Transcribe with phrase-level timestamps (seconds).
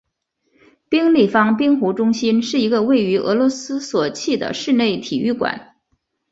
[0.89, 5.75] 冰立方冰壶中心是一个位于俄罗斯索契的室内体育馆。